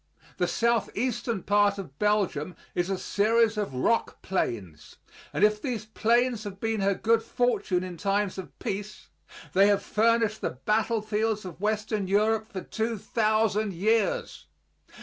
[0.37, 4.95] The southeastern part of Belgium is a series of rock plains,
[5.31, 9.09] and if these plains have been her good fortune in times of peace,
[9.53, 14.47] they have furnished the battlefields of Western Europe for two thousand years.